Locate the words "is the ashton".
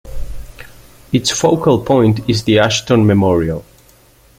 2.27-3.05